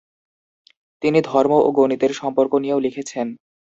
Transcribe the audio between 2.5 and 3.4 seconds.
নিয়েও লিখেছেন।